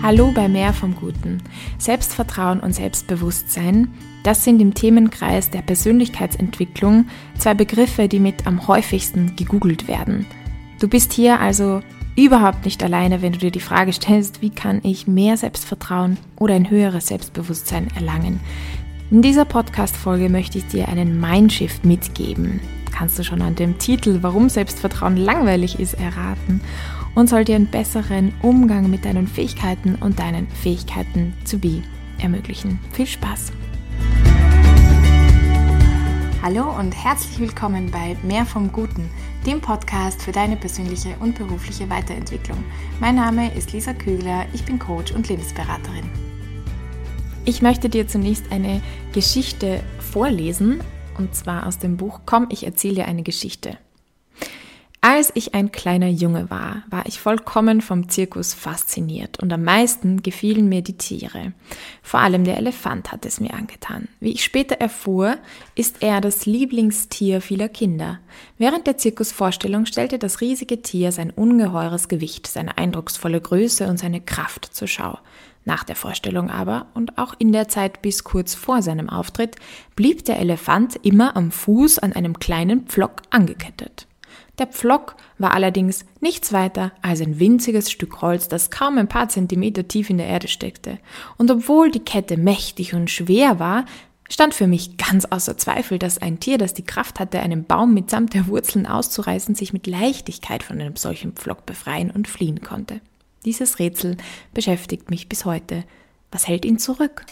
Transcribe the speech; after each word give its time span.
Hallo 0.00 0.30
bei 0.30 0.48
Mehr 0.48 0.72
vom 0.72 0.94
Guten. 0.94 1.42
Selbstvertrauen 1.76 2.60
und 2.60 2.72
Selbstbewusstsein, 2.72 3.88
das 4.22 4.44
sind 4.44 4.62
im 4.62 4.72
Themenkreis 4.72 5.50
der 5.50 5.60
Persönlichkeitsentwicklung 5.62 7.06
zwei 7.36 7.54
Begriffe, 7.54 8.06
die 8.06 8.20
mit 8.20 8.46
am 8.46 8.68
häufigsten 8.68 9.34
gegoogelt 9.34 9.88
werden. 9.88 10.24
Du 10.78 10.86
bist 10.86 11.12
hier 11.12 11.40
also 11.40 11.80
überhaupt 12.16 12.64
nicht 12.64 12.80
alleine, 12.84 13.22
wenn 13.22 13.32
du 13.32 13.40
dir 13.40 13.50
die 13.50 13.58
Frage 13.58 13.92
stellst, 13.92 14.40
wie 14.40 14.50
kann 14.50 14.80
ich 14.84 15.08
mehr 15.08 15.36
Selbstvertrauen 15.36 16.16
oder 16.38 16.54
ein 16.54 16.70
höheres 16.70 17.08
Selbstbewusstsein 17.08 17.88
erlangen. 17.96 18.38
In 19.10 19.20
dieser 19.20 19.46
Podcast-Folge 19.46 20.28
möchte 20.28 20.58
ich 20.58 20.66
dir 20.68 20.86
einen 20.86 21.18
Mindshift 21.18 21.84
mitgeben. 21.84 22.60
Kannst 22.92 23.18
du 23.18 23.24
schon 23.24 23.42
an 23.42 23.56
dem 23.56 23.78
Titel, 23.78 24.18
warum 24.22 24.48
Selbstvertrauen 24.48 25.16
langweilig 25.16 25.80
ist, 25.80 25.94
erraten 25.94 26.60
und 27.18 27.28
soll 27.28 27.44
dir 27.44 27.56
einen 27.56 27.66
besseren 27.66 28.32
Umgang 28.42 28.88
mit 28.88 29.04
deinen 29.04 29.26
Fähigkeiten 29.26 29.96
und 29.96 30.20
deinen 30.20 30.46
Fähigkeiten 30.46 31.34
zu 31.42 31.58
be 31.58 31.82
ermöglichen. 32.22 32.78
Viel 32.92 33.08
Spaß! 33.08 33.50
Hallo 36.40 36.78
und 36.78 36.92
herzlich 36.92 37.40
willkommen 37.40 37.90
bei 37.90 38.16
Mehr 38.22 38.46
vom 38.46 38.70
Guten, 38.70 39.10
dem 39.44 39.60
Podcast 39.60 40.22
für 40.22 40.30
deine 40.30 40.54
persönliche 40.54 41.16
und 41.18 41.36
berufliche 41.36 41.90
Weiterentwicklung. 41.90 42.62
Mein 43.00 43.16
Name 43.16 43.52
ist 43.52 43.72
Lisa 43.72 43.94
Kügler, 43.94 44.46
ich 44.52 44.64
bin 44.64 44.78
Coach 44.78 45.10
und 45.10 45.28
Lebensberaterin. 45.28 46.08
Ich 47.44 47.62
möchte 47.62 47.88
dir 47.88 48.06
zunächst 48.06 48.52
eine 48.52 48.80
Geschichte 49.12 49.80
vorlesen, 49.98 50.84
und 51.18 51.34
zwar 51.34 51.66
aus 51.66 51.78
dem 51.78 51.96
Buch 51.96 52.20
Komm, 52.26 52.46
ich 52.50 52.64
erzähle 52.64 52.94
dir 52.94 53.08
eine 53.08 53.24
Geschichte. 53.24 53.76
Als 55.00 55.30
ich 55.34 55.54
ein 55.54 55.70
kleiner 55.70 56.08
Junge 56.08 56.50
war, 56.50 56.82
war 56.90 57.06
ich 57.06 57.20
vollkommen 57.20 57.80
vom 57.80 58.08
Zirkus 58.08 58.52
fasziniert 58.52 59.40
und 59.40 59.52
am 59.52 59.62
meisten 59.62 60.22
gefielen 60.22 60.68
mir 60.68 60.82
die 60.82 60.98
Tiere. 60.98 61.52
Vor 62.02 62.18
allem 62.18 62.42
der 62.42 62.56
Elefant 62.56 63.12
hat 63.12 63.24
es 63.24 63.38
mir 63.38 63.54
angetan. 63.54 64.08
Wie 64.18 64.32
ich 64.32 64.42
später 64.42 64.80
erfuhr, 64.80 65.36
ist 65.76 66.02
er 66.02 66.20
das 66.20 66.46
Lieblingstier 66.46 67.40
vieler 67.40 67.68
Kinder. 67.68 68.18
Während 68.58 68.88
der 68.88 68.98
Zirkusvorstellung 68.98 69.86
stellte 69.86 70.18
das 70.18 70.40
riesige 70.40 70.82
Tier 70.82 71.12
sein 71.12 71.30
ungeheures 71.30 72.08
Gewicht, 72.08 72.48
seine 72.48 72.76
eindrucksvolle 72.76 73.40
Größe 73.40 73.86
und 73.86 74.00
seine 74.00 74.20
Kraft 74.20 74.64
zur 74.64 74.88
Schau. 74.88 75.16
Nach 75.64 75.84
der 75.84 75.96
Vorstellung 75.96 76.50
aber 76.50 76.86
und 76.94 77.18
auch 77.18 77.34
in 77.38 77.52
der 77.52 77.68
Zeit 77.68 78.02
bis 78.02 78.24
kurz 78.24 78.56
vor 78.56 78.82
seinem 78.82 79.08
Auftritt 79.08 79.54
blieb 79.94 80.24
der 80.24 80.40
Elefant 80.40 80.96
immer 81.04 81.36
am 81.36 81.52
Fuß 81.52 82.00
an 82.00 82.14
einem 82.14 82.40
kleinen 82.40 82.86
Pflock 82.86 83.22
angekettet. 83.30 84.08
Der 84.58 84.66
Pflock 84.66 85.14
war 85.38 85.54
allerdings 85.54 86.04
nichts 86.20 86.52
weiter 86.52 86.92
als 87.00 87.20
ein 87.20 87.38
winziges 87.38 87.90
Stück 87.90 88.22
Holz, 88.22 88.48
das 88.48 88.70
kaum 88.70 88.98
ein 88.98 89.08
paar 89.08 89.28
Zentimeter 89.28 89.86
tief 89.86 90.10
in 90.10 90.18
der 90.18 90.26
Erde 90.26 90.48
steckte. 90.48 90.98
Und 91.36 91.50
obwohl 91.50 91.90
die 91.90 92.04
Kette 92.04 92.36
mächtig 92.36 92.94
und 92.94 93.08
schwer 93.10 93.60
war, 93.60 93.84
stand 94.28 94.54
für 94.54 94.66
mich 94.66 94.96
ganz 94.96 95.24
außer 95.24 95.56
Zweifel, 95.56 95.98
dass 95.98 96.18
ein 96.18 96.40
Tier, 96.40 96.58
das 96.58 96.74
die 96.74 96.84
Kraft 96.84 97.20
hatte, 97.20 97.40
einen 97.40 97.64
Baum 97.64 97.94
mitsamt 97.94 98.34
der 98.34 98.48
Wurzeln 98.48 98.86
auszureißen, 98.86 99.54
sich 99.54 99.72
mit 99.72 99.86
Leichtigkeit 99.86 100.62
von 100.62 100.80
einem 100.80 100.96
solchen 100.96 101.32
Pflock 101.32 101.64
befreien 101.64 102.10
und 102.10 102.28
fliehen 102.28 102.60
konnte. 102.60 103.00
Dieses 103.44 103.78
Rätsel 103.78 104.16
beschäftigt 104.52 105.10
mich 105.10 105.28
bis 105.28 105.44
heute. 105.44 105.84
Was 106.32 106.48
hält 106.48 106.64
ihn 106.64 106.78
zurück? 106.78 107.24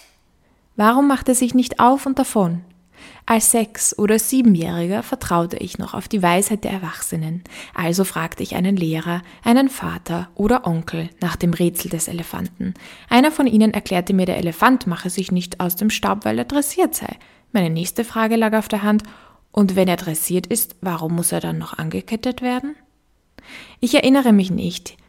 Warum 0.76 1.08
macht 1.08 1.28
er 1.28 1.34
sich 1.34 1.54
nicht 1.54 1.80
auf 1.80 2.06
und 2.06 2.18
davon? 2.18 2.62
Als 3.26 3.50
Sechs- 3.50 3.98
oder 3.98 4.18
Siebenjähriger 4.18 5.02
vertraute 5.02 5.56
ich 5.56 5.78
noch 5.78 5.94
auf 5.94 6.08
die 6.08 6.22
Weisheit 6.22 6.64
der 6.64 6.72
Erwachsenen, 6.72 7.42
also 7.74 8.04
fragte 8.04 8.42
ich 8.42 8.54
einen 8.54 8.76
Lehrer, 8.76 9.22
einen 9.44 9.68
Vater 9.68 10.28
oder 10.34 10.66
Onkel 10.66 11.10
nach 11.20 11.36
dem 11.36 11.52
Rätsel 11.52 11.90
des 11.90 12.08
Elefanten. 12.08 12.74
Einer 13.08 13.32
von 13.32 13.46
ihnen 13.46 13.74
erklärte 13.74 14.14
mir, 14.14 14.26
der 14.26 14.38
Elefant 14.38 14.86
mache 14.86 15.10
sich 15.10 15.32
nicht 15.32 15.60
aus 15.60 15.76
dem 15.76 15.90
Staub, 15.90 16.24
weil 16.24 16.38
er 16.38 16.44
dressiert 16.44 16.94
sei. 16.94 17.16
Meine 17.52 17.70
nächste 17.70 18.04
Frage 18.04 18.36
lag 18.36 18.52
auf 18.52 18.68
der 18.68 18.82
Hand, 18.82 19.02
und 19.50 19.74
wenn 19.74 19.88
er 19.88 19.96
dressiert 19.96 20.46
ist, 20.46 20.76
warum 20.82 21.14
muss 21.14 21.32
er 21.32 21.40
dann 21.40 21.56
noch 21.56 21.78
angekettet 21.78 22.42
werden? 22.42 22.76
Ich 23.80 23.94
erinnere 23.94 24.32
mich 24.32 24.50
nicht, 24.50 24.98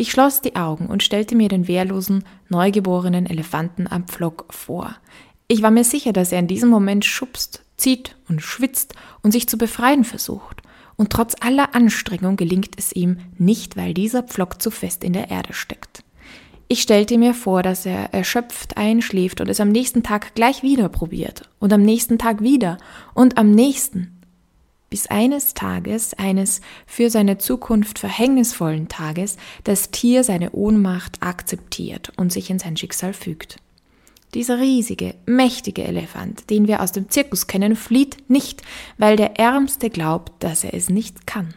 Ich 0.00 0.12
schloss 0.12 0.40
die 0.40 0.54
Augen 0.54 0.86
und 0.86 1.02
stellte 1.02 1.34
mir 1.34 1.48
den 1.48 1.66
wehrlosen, 1.66 2.24
neugeborenen 2.48 3.26
Elefanten 3.26 3.88
am 3.88 4.06
Pflock 4.06 4.46
vor. 4.48 4.94
Ich 5.48 5.60
war 5.60 5.72
mir 5.72 5.82
sicher, 5.82 6.12
dass 6.12 6.30
er 6.30 6.38
in 6.38 6.46
diesem 6.46 6.68
Moment 6.70 7.04
schubst, 7.04 7.64
zieht 7.76 8.14
und 8.28 8.40
schwitzt 8.40 8.94
und 9.22 9.32
sich 9.32 9.48
zu 9.48 9.58
befreien 9.58 10.04
versucht. 10.04 10.62
Und 10.94 11.10
trotz 11.10 11.34
aller 11.40 11.74
Anstrengung 11.74 12.36
gelingt 12.36 12.76
es 12.76 12.92
ihm 12.92 13.18
nicht, 13.38 13.76
weil 13.76 13.92
dieser 13.92 14.22
Pflock 14.22 14.62
zu 14.62 14.70
fest 14.70 15.02
in 15.02 15.14
der 15.14 15.30
Erde 15.30 15.52
steckt. 15.52 16.04
Ich 16.68 16.82
stellte 16.82 17.18
mir 17.18 17.34
vor, 17.34 17.64
dass 17.64 17.84
er 17.84 18.14
erschöpft 18.14 18.76
einschläft 18.76 19.40
und 19.40 19.48
es 19.48 19.58
am 19.58 19.70
nächsten 19.70 20.04
Tag 20.04 20.36
gleich 20.36 20.62
wieder 20.62 20.88
probiert 20.88 21.48
und 21.58 21.72
am 21.72 21.82
nächsten 21.82 22.18
Tag 22.18 22.40
wieder 22.40 22.78
und 23.14 23.36
am 23.36 23.50
nächsten 23.50 24.17
bis 24.90 25.06
eines 25.06 25.54
Tages, 25.54 26.14
eines 26.14 26.60
für 26.86 27.10
seine 27.10 27.38
Zukunft 27.38 27.98
verhängnisvollen 27.98 28.88
Tages, 28.88 29.36
das 29.64 29.90
Tier 29.90 30.24
seine 30.24 30.52
Ohnmacht 30.52 31.22
akzeptiert 31.22 32.12
und 32.16 32.32
sich 32.32 32.50
in 32.50 32.58
sein 32.58 32.76
Schicksal 32.76 33.12
fügt. 33.12 33.56
Dieser 34.34 34.58
riesige, 34.58 35.14
mächtige 35.24 35.84
Elefant, 35.84 36.50
den 36.50 36.68
wir 36.68 36.82
aus 36.82 36.92
dem 36.92 37.08
Zirkus 37.08 37.46
kennen, 37.46 37.76
flieht 37.76 38.28
nicht, 38.28 38.62
weil 38.98 39.16
der 39.16 39.38
Ärmste 39.38 39.88
glaubt, 39.88 40.32
dass 40.42 40.64
er 40.64 40.74
es 40.74 40.90
nicht 40.90 41.26
kann. 41.26 41.54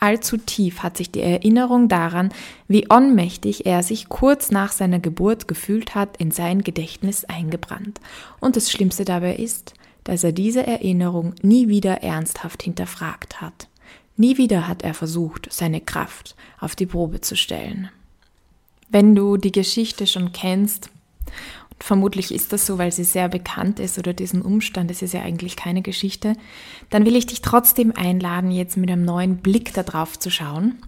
Allzu 0.00 0.36
tief 0.36 0.82
hat 0.82 0.96
sich 0.96 1.10
die 1.10 1.20
Erinnerung 1.20 1.88
daran, 1.88 2.30
wie 2.68 2.86
ohnmächtig 2.88 3.66
er 3.66 3.82
sich 3.82 4.08
kurz 4.08 4.50
nach 4.50 4.70
seiner 4.70 5.00
Geburt 5.00 5.48
gefühlt 5.48 5.96
hat, 5.96 6.16
in 6.18 6.30
sein 6.30 6.62
Gedächtnis 6.62 7.24
eingebrannt. 7.24 8.00
Und 8.38 8.54
das 8.54 8.70
Schlimmste 8.70 9.04
dabei 9.04 9.34
ist, 9.34 9.74
dass 10.08 10.24
er 10.24 10.32
diese 10.32 10.66
Erinnerung 10.66 11.34
nie 11.42 11.68
wieder 11.68 12.02
ernsthaft 12.02 12.62
hinterfragt 12.62 13.42
hat. 13.42 13.68
Nie 14.16 14.38
wieder 14.38 14.66
hat 14.66 14.80
er 14.80 14.94
versucht, 14.94 15.48
seine 15.50 15.82
Kraft 15.82 16.34
auf 16.58 16.74
die 16.74 16.86
Probe 16.86 17.20
zu 17.20 17.36
stellen. 17.36 17.90
Wenn 18.88 19.14
du 19.14 19.36
die 19.36 19.52
Geschichte 19.52 20.06
schon 20.06 20.32
kennst, 20.32 20.88
und 21.70 21.84
vermutlich 21.84 22.32
ist 22.32 22.54
das 22.54 22.64
so, 22.64 22.78
weil 22.78 22.90
sie 22.90 23.04
sehr 23.04 23.28
bekannt 23.28 23.80
ist 23.80 23.98
oder 23.98 24.14
diesen 24.14 24.40
Umstand, 24.40 24.90
es 24.90 25.02
ist 25.02 25.12
ja 25.12 25.20
eigentlich 25.20 25.56
keine 25.56 25.82
Geschichte, 25.82 26.32
dann 26.88 27.04
will 27.04 27.14
ich 27.14 27.26
dich 27.26 27.42
trotzdem 27.42 27.92
einladen, 27.94 28.50
jetzt 28.50 28.78
mit 28.78 28.90
einem 28.90 29.04
neuen 29.04 29.36
Blick 29.36 29.74
darauf 29.74 30.18
zu 30.18 30.30
schauen. 30.30 30.78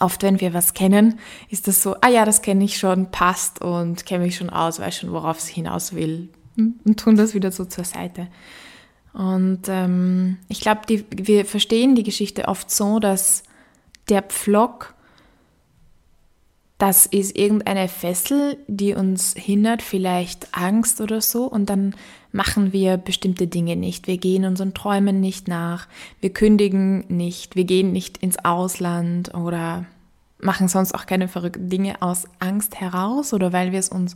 Oft, 0.00 0.22
wenn 0.22 0.42
wir 0.42 0.52
was 0.52 0.74
kennen, 0.74 1.18
ist 1.48 1.66
das 1.66 1.82
so, 1.82 1.96
ah 2.02 2.08
ja, 2.08 2.26
das 2.26 2.42
kenne 2.42 2.64
ich 2.64 2.76
schon, 2.76 3.10
passt 3.10 3.62
und 3.62 4.04
kenne 4.04 4.24
mich 4.24 4.36
schon 4.36 4.50
aus, 4.50 4.80
weiß 4.80 4.98
schon, 4.98 5.12
worauf 5.12 5.38
es 5.38 5.46
hinaus 5.46 5.94
will, 5.94 6.28
und 6.58 6.98
tun 6.98 7.16
das 7.16 7.34
wieder 7.34 7.52
so 7.52 7.64
zur 7.64 7.84
Seite. 7.84 8.28
Und 9.12 9.62
ähm, 9.68 10.38
ich 10.48 10.60
glaube, 10.60 10.82
wir 11.10 11.44
verstehen 11.44 11.94
die 11.94 12.02
Geschichte 12.02 12.48
oft 12.48 12.70
so, 12.70 12.98
dass 12.98 13.42
der 14.08 14.22
Pflock, 14.22 14.94
das 16.78 17.06
ist 17.06 17.36
irgendeine 17.36 17.88
Fessel, 17.88 18.58
die 18.68 18.94
uns 18.94 19.34
hindert, 19.36 19.82
vielleicht 19.82 20.48
Angst 20.52 21.00
oder 21.00 21.20
so, 21.20 21.44
und 21.44 21.70
dann 21.70 21.94
machen 22.30 22.72
wir 22.72 22.96
bestimmte 22.96 23.46
Dinge 23.46 23.74
nicht. 23.74 24.06
Wir 24.06 24.18
gehen 24.18 24.44
unseren 24.44 24.74
Träumen 24.74 25.20
nicht 25.20 25.48
nach, 25.48 25.88
wir 26.20 26.32
kündigen 26.32 27.04
nicht, 27.08 27.56
wir 27.56 27.64
gehen 27.64 27.92
nicht 27.92 28.18
ins 28.18 28.44
Ausland 28.44 29.34
oder 29.34 29.86
machen 30.40 30.68
sonst 30.68 30.94
auch 30.94 31.06
keine 31.06 31.26
verrückten 31.26 31.68
Dinge 31.68 32.00
aus 32.00 32.26
Angst 32.38 32.80
heraus 32.80 33.32
oder 33.32 33.52
weil 33.52 33.72
wir 33.72 33.78
es 33.78 33.88
uns 33.88 34.14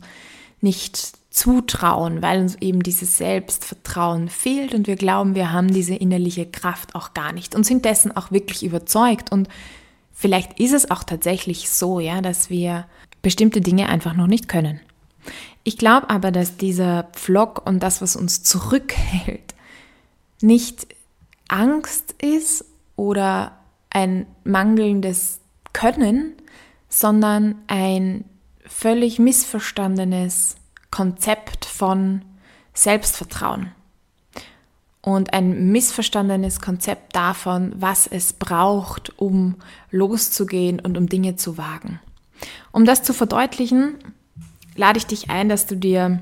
nicht 0.63 1.13
zutrauen, 1.29 2.21
weil 2.21 2.41
uns 2.41 2.55
eben 2.61 2.83
dieses 2.83 3.17
Selbstvertrauen 3.17 4.29
fehlt 4.29 4.73
und 4.73 4.87
wir 4.87 4.95
glauben, 4.95 5.35
wir 5.35 5.51
haben 5.51 5.73
diese 5.73 5.95
innerliche 5.95 6.45
Kraft 6.45 6.95
auch 6.95 7.13
gar 7.13 7.33
nicht 7.33 7.55
und 7.55 7.65
sind 7.65 7.85
dessen 7.85 8.15
auch 8.15 8.31
wirklich 8.31 8.63
überzeugt 8.63 9.31
und 9.31 9.49
vielleicht 10.11 10.59
ist 10.59 10.73
es 10.73 10.89
auch 10.91 11.03
tatsächlich 11.03 11.69
so, 11.71 11.99
ja, 11.99 12.21
dass 12.21 12.49
wir 12.49 12.85
bestimmte 13.23 13.61
Dinge 13.61 13.89
einfach 13.89 14.13
noch 14.13 14.27
nicht 14.27 14.47
können. 14.47 14.79
Ich 15.63 15.77
glaube 15.77 16.09
aber, 16.09 16.31
dass 16.31 16.57
dieser 16.57 17.05
Pflock 17.13 17.65
und 17.65 17.81
das, 17.81 18.01
was 18.01 18.15
uns 18.15 18.43
zurückhält, 18.43 19.55
nicht 20.41 20.87
Angst 21.47 22.13
ist 22.21 22.65
oder 22.95 23.57
ein 23.89 24.25
mangelndes 24.43 25.39
Können, 25.71 26.33
sondern 26.89 27.55
ein 27.67 28.25
völlig 28.65 29.19
missverstandenes 29.19 30.55
Konzept 30.91 31.65
von 31.65 32.23
Selbstvertrauen 32.73 33.71
und 35.01 35.33
ein 35.33 35.71
missverstandenes 35.71 36.61
Konzept 36.61 37.15
davon, 37.15 37.73
was 37.75 38.07
es 38.07 38.33
braucht, 38.33 39.17
um 39.19 39.55
loszugehen 39.91 40.79
und 40.79 40.97
um 40.97 41.07
Dinge 41.07 41.35
zu 41.35 41.57
wagen. 41.57 41.99
Um 42.71 42.85
das 42.85 43.03
zu 43.03 43.13
verdeutlichen, 43.13 43.95
lade 44.75 44.97
ich 44.97 45.05
dich 45.05 45.29
ein, 45.29 45.49
dass 45.49 45.65
du 45.65 45.75
dir 45.75 46.21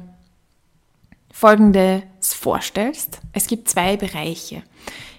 Folgendes 1.31 2.03
vorstellst. 2.21 3.21
Es 3.33 3.47
gibt 3.47 3.69
zwei 3.69 3.97
Bereiche. 3.97 4.63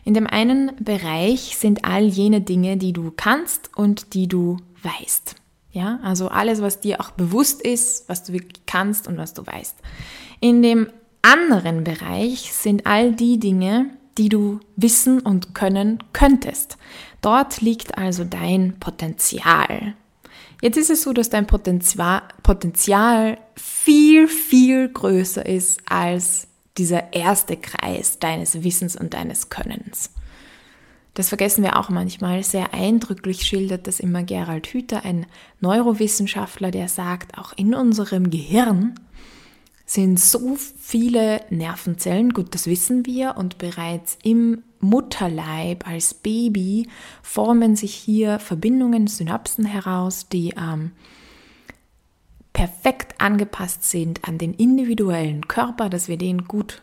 In 0.04 0.14
dem 0.14 0.26
einen 0.26 0.72
Bereich 0.80 1.56
sind 1.56 1.84
all 1.84 2.04
jene 2.04 2.40
Dinge, 2.40 2.76
die 2.76 2.92
du 2.92 3.12
kannst 3.12 3.70
und 3.76 4.14
die 4.14 4.26
du 4.26 4.58
weißt. 4.82 5.36
Ja, 5.72 5.98
also 6.02 6.28
alles, 6.28 6.60
was 6.60 6.80
dir 6.80 7.00
auch 7.00 7.10
bewusst 7.12 7.62
ist, 7.62 8.08
was 8.08 8.24
du 8.24 8.34
wirklich 8.34 8.66
kannst 8.66 9.08
und 9.08 9.16
was 9.16 9.32
du 9.32 9.46
weißt. 9.46 9.76
In 10.40 10.62
dem 10.62 10.88
anderen 11.22 11.82
Bereich 11.82 12.52
sind 12.52 12.86
all 12.86 13.12
die 13.12 13.40
Dinge, 13.40 13.90
die 14.18 14.28
du 14.28 14.60
wissen 14.76 15.20
und 15.20 15.54
können 15.54 16.02
könntest. 16.12 16.76
Dort 17.22 17.62
liegt 17.62 17.96
also 17.96 18.24
dein 18.24 18.78
Potenzial. 18.80 19.94
Jetzt 20.60 20.76
ist 20.76 20.90
es 20.90 21.02
so, 21.02 21.12
dass 21.12 21.30
dein 21.30 21.46
Potenzial, 21.46 23.38
viel, 23.56 24.28
viel 24.28 24.88
größer 24.88 25.44
ist 25.46 25.80
als 25.86 26.48
dieser 26.78 27.12
erste 27.12 27.56
Kreis 27.56 28.18
deines 28.18 28.62
Wissens 28.62 28.96
und 28.96 29.14
deines 29.14 29.48
Könnens. 29.48 30.10
Das 31.14 31.28
vergessen 31.28 31.62
wir 31.62 31.78
auch 31.78 31.90
manchmal. 31.90 32.42
Sehr 32.42 32.72
eindrücklich 32.72 33.42
schildert 33.42 33.86
das 33.86 34.00
immer 34.00 34.22
Gerald 34.22 34.66
Hüther, 34.68 35.04
ein 35.04 35.26
Neurowissenschaftler, 35.60 36.70
der 36.70 36.88
sagt, 36.88 37.38
auch 37.38 37.52
in 37.56 37.74
unserem 37.74 38.30
Gehirn 38.30 38.94
sind 39.84 40.18
so 40.18 40.56
viele 40.56 41.42
Nervenzellen, 41.50 42.30
gut, 42.32 42.54
das 42.54 42.66
wissen 42.66 43.04
wir, 43.04 43.36
und 43.36 43.58
bereits 43.58 44.16
im 44.22 44.62
Mutterleib 44.80 45.86
als 45.86 46.14
Baby 46.14 46.88
formen 47.22 47.76
sich 47.76 47.94
hier 47.94 48.38
Verbindungen, 48.38 49.06
Synapsen 49.06 49.66
heraus, 49.66 50.28
die 50.30 50.54
ähm, 50.56 50.92
perfekt 52.54 53.20
angepasst 53.20 53.84
sind 53.84 54.26
an 54.26 54.38
den 54.38 54.54
individuellen 54.54 55.46
Körper, 55.46 55.90
dass 55.90 56.08
wir 56.08 56.16
den 56.16 56.44
gut 56.44 56.82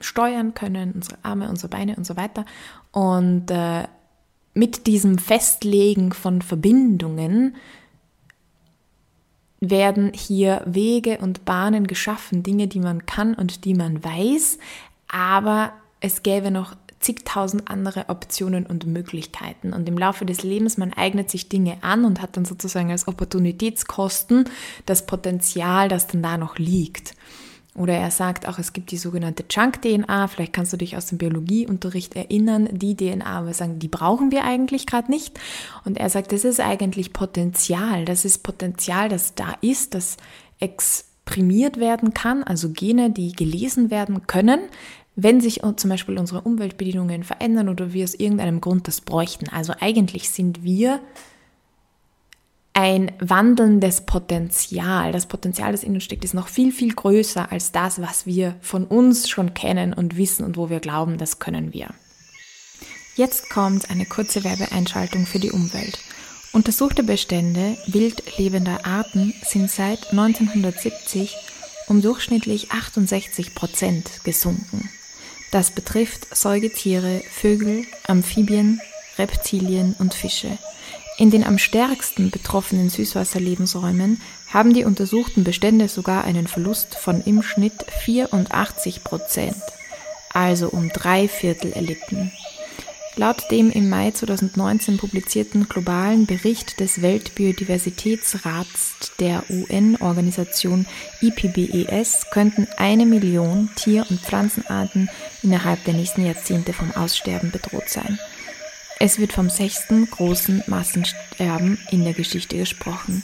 steuern 0.00 0.54
können, 0.54 0.92
unsere 0.92 1.18
Arme, 1.22 1.48
unsere 1.48 1.68
Beine 1.68 1.96
und 1.96 2.04
so 2.04 2.16
weiter. 2.16 2.44
Und 2.92 3.50
äh, 3.50 3.84
mit 4.54 4.86
diesem 4.86 5.18
Festlegen 5.18 6.12
von 6.12 6.42
Verbindungen 6.42 7.56
werden 9.60 10.12
hier 10.14 10.62
Wege 10.66 11.18
und 11.18 11.44
Bahnen 11.44 11.86
geschaffen, 11.86 12.42
Dinge, 12.42 12.68
die 12.68 12.80
man 12.80 13.06
kann 13.06 13.34
und 13.34 13.64
die 13.64 13.74
man 13.74 14.02
weiß, 14.04 14.58
aber 15.08 15.72
es 16.00 16.22
gäbe 16.22 16.50
noch 16.50 16.76
zigtausend 17.00 17.70
andere 17.70 18.08
Optionen 18.08 18.66
und 18.66 18.86
Möglichkeiten. 18.86 19.72
Und 19.72 19.88
im 19.88 19.96
Laufe 19.98 20.26
des 20.26 20.42
Lebens, 20.42 20.78
man 20.78 20.92
eignet 20.92 21.30
sich 21.30 21.48
Dinge 21.48 21.78
an 21.82 22.04
und 22.04 22.20
hat 22.20 22.36
dann 22.36 22.44
sozusagen 22.44 22.90
als 22.90 23.06
Opportunitätskosten 23.06 24.48
das 24.86 25.06
Potenzial, 25.06 25.88
das 25.88 26.08
dann 26.08 26.22
da 26.22 26.36
noch 26.36 26.58
liegt. 26.58 27.14
Oder 27.78 27.94
er 27.94 28.10
sagt 28.10 28.48
auch, 28.48 28.58
es 28.58 28.72
gibt 28.72 28.90
die 28.90 28.96
sogenannte 28.96 29.44
Junk-DNA, 29.48 30.26
vielleicht 30.28 30.52
kannst 30.52 30.72
du 30.72 30.76
dich 30.76 30.96
aus 30.96 31.06
dem 31.06 31.18
Biologieunterricht 31.18 32.16
erinnern, 32.16 32.68
die 32.72 32.96
DNA, 32.96 33.46
wir 33.46 33.54
sagen, 33.54 33.78
die 33.78 33.88
brauchen 33.88 34.32
wir 34.32 34.44
eigentlich 34.44 34.86
gerade 34.86 35.10
nicht. 35.10 35.38
Und 35.84 35.98
er 35.98 36.10
sagt, 36.10 36.32
das 36.32 36.44
ist 36.44 36.60
eigentlich 36.60 37.12
Potenzial, 37.12 38.04
das 38.04 38.24
ist 38.24 38.42
Potenzial, 38.42 39.08
das 39.08 39.34
da 39.34 39.54
ist, 39.60 39.94
das 39.94 40.16
exprimiert 40.60 41.78
werden 41.78 42.14
kann, 42.14 42.42
also 42.42 42.70
Gene, 42.70 43.10
die 43.10 43.32
gelesen 43.32 43.90
werden 43.90 44.26
können, 44.26 44.60
wenn 45.14 45.40
sich 45.40 45.62
zum 45.76 45.90
Beispiel 45.90 46.18
unsere 46.18 46.42
Umweltbedingungen 46.42 47.24
verändern 47.24 47.68
oder 47.68 47.92
wir 47.92 48.04
aus 48.04 48.14
irgendeinem 48.14 48.60
Grund 48.60 48.86
das 48.86 49.00
bräuchten. 49.00 49.48
Also 49.48 49.72
eigentlich 49.80 50.30
sind 50.30 50.62
wir 50.62 51.00
ein 52.78 53.10
wandelndes 53.18 54.02
Potenzial. 54.02 55.10
Das 55.10 55.26
Potenzial, 55.26 55.72
das 55.72 55.82
in 55.82 55.94
uns 55.94 56.04
steckt, 56.04 56.22
ist 56.22 56.32
noch 56.32 56.46
viel, 56.46 56.70
viel 56.70 56.94
größer 56.94 57.50
als 57.50 57.72
das, 57.72 58.00
was 58.00 58.24
wir 58.24 58.54
von 58.60 58.84
uns 58.84 59.28
schon 59.28 59.52
kennen 59.52 59.92
und 59.92 60.16
wissen 60.16 60.44
und 60.44 60.56
wo 60.56 60.70
wir 60.70 60.78
glauben, 60.78 61.18
das 61.18 61.40
können 61.40 61.72
wir. 61.72 61.88
Jetzt 63.16 63.50
kommt 63.50 63.90
eine 63.90 64.06
kurze 64.06 64.44
Werbeeinschaltung 64.44 65.26
für 65.26 65.40
die 65.40 65.50
Umwelt. 65.50 65.98
Untersuchte 66.52 67.02
Bestände 67.02 67.76
wild 67.88 68.38
lebender 68.38 68.86
Arten 68.86 69.34
sind 69.42 69.72
seit 69.72 70.12
1970 70.12 71.34
um 71.88 72.00
durchschnittlich 72.00 72.70
68 72.70 73.56
Prozent 73.56 74.22
gesunken. 74.22 74.88
Das 75.50 75.72
betrifft 75.72 76.32
Säugetiere, 76.32 77.22
Vögel, 77.28 77.86
Amphibien, 78.06 78.80
Reptilien 79.18 79.96
und 79.98 80.14
Fische. 80.14 80.58
In 81.18 81.30
den 81.32 81.42
am 81.42 81.58
stärksten 81.58 82.30
betroffenen 82.30 82.90
Süßwasserlebensräumen 82.90 84.20
haben 84.52 84.72
die 84.72 84.84
untersuchten 84.84 85.42
Bestände 85.42 85.88
sogar 85.88 86.22
einen 86.22 86.46
Verlust 86.46 86.94
von 86.94 87.22
im 87.22 87.42
Schnitt 87.42 87.84
84 88.04 89.02
Prozent, 89.02 89.60
also 90.32 90.68
um 90.68 90.90
drei 90.90 91.26
Viertel 91.26 91.72
erlitten. 91.72 92.30
Laut 93.16 93.50
dem 93.50 93.72
im 93.72 93.88
Mai 93.88 94.12
2019 94.12 94.96
publizierten 94.96 95.68
globalen 95.68 96.26
Bericht 96.26 96.78
des 96.78 97.02
Weltbiodiversitätsrats 97.02 99.10
der 99.18 99.42
UN-Organisation 99.50 100.86
IPBES 101.20 102.26
könnten 102.30 102.68
eine 102.76 103.06
Million 103.06 103.70
Tier- 103.74 104.06
und 104.08 104.20
Pflanzenarten 104.20 105.10
innerhalb 105.42 105.82
der 105.82 105.94
nächsten 105.94 106.24
Jahrzehnte 106.24 106.72
vom 106.72 106.92
Aussterben 106.92 107.50
bedroht 107.50 107.88
sein. 107.88 108.20
Es 109.00 109.18
wird 109.18 109.32
vom 109.32 109.48
sechsten 109.48 110.10
großen 110.10 110.64
Massensterben 110.66 111.78
in 111.90 112.02
der 112.02 112.14
Geschichte 112.14 112.56
gesprochen. 112.56 113.22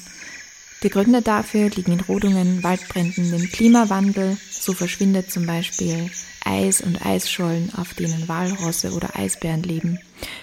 Die 0.85 0.91
Gründe 0.91 1.21
dafür 1.21 1.69
liegen 1.71 1.93
in 1.93 2.01
Rodungen, 2.01 2.63
Waldbränden, 2.63 3.31
dem 3.31 3.49
Klimawandel. 3.51 4.37
So 4.51 4.73
verschwindet 4.73 5.33
zum 5.33 5.47
Beispiel 5.47 6.11
Eis 6.45 6.81
und 6.81 7.05
Eisschollen, 7.05 7.73
auf 7.75 7.95
denen 7.95 8.29
Walrosse 8.29 8.93
oder 8.93 9.17
Eisbären 9.17 9.63
leben, 9.63 9.99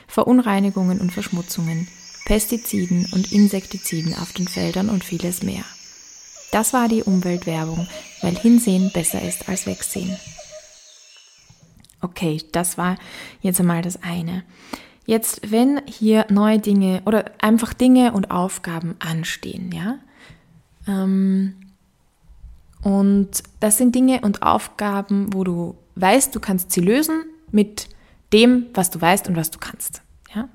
Verunreinigungen 0.07 0.99
und 0.99 1.11
Verschmutzungen, 1.11 1.87
Pestiziden 2.25 3.07
und 3.13 3.31
Insektiziden 3.31 4.15
auf 4.15 4.33
den 4.33 4.47
Feldern 4.47 4.89
und 4.89 5.03
vieles 5.03 5.43
mehr. 5.43 5.63
Das 6.51 6.73
war 6.73 6.89
die 6.89 7.03
Umweltwerbung, 7.03 7.87
weil 8.21 8.37
Hinsehen 8.37 8.91
besser 8.91 9.21
ist 9.21 9.47
als 9.47 9.65
Wegsehen. 9.65 10.17
Okay, 12.01 12.41
das 12.51 12.77
war 12.77 12.97
jetzt 13.41 13.59
einmal 13.59 13.81
das 13.81 14.01
eine. 14.03 14.43
Jetzt, 15.05 15.51
wenn 15.51 15.81
hier 15.85 16.25
neue 16.29 16.59
Dinge 16.59 17.01
oder 17.05 17.31
einfach 17.39 17.73
Dinge 17.73 18.13
und 18.13 18.31
Aufgaben 18.31 18.95
anstehen, 18.99 19.71
ja, 19.71 19.97
ähm, 20.87 21.55
und 22.83 23.43
das 23.59 23.77
sind 23.77 23.93
Dinge 23.93 24.21
und 24.21 24.41
Aufgaben, 24.41 25.33
wo 25.33 25.43
du 25.43 25.75
weißt, 25.95 26.35
du 26.35 26.39
kannst 26.39 26.71
sie 26.71 26.81
lösen 26.81 27.23
mit 27.51 27.89
dem, 28.33 28.67
was 28.73 28.89
du 28.89 28.99
weißt 28.99 29.27
und 29.27 29.35
was 29.35 29.51
du 29.51 29.59
kannst. 29.59 30.01
Ja? 30.33 30.49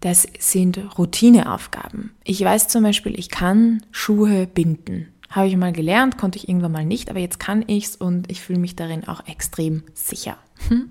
Das 0.00 0.26
sind 0.38 0.98
Routineaufgaben. 0.98 2.12
Ich 2.24 2.42
weiß 2.42 2.68
zum 2.68 2.82
Beispiel, 2.82 3.18
ich 3.18 3.28
kann 3.28 3.82
Schuhe 3.90 4.46
binden. 4.46 5.08
Habe 5.30 5.48
ich 5.48 5.56
mal 5.56 5.72
gelernt, 5.72 6.18
konnte 6.18 6.38
ich 6.38 6.48
irgendwann 6.48 6.72
mal 6.72 6.84
nicht, 6.84 7.08
aber 7.08 7.18
jetzt 7.18 7.40
kann 7.40 7.64
ich 7.66 7.86
es 7.86 7.96
und 7.96 8.30
ich 8.30 8.42
fühle 8.42 8.58
mich 8.58 8.76
darin 8.76 9.08
auch 9.08 9.26
extrem 9.26 9.82
sicher. 9.94 10.36
Hm? 10.68 10.90